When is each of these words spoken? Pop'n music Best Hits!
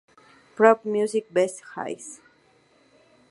Pop'n 0.55 0.89
music 0.95 1.27
Best 1.31 1.61
Hits! 1.75 2.09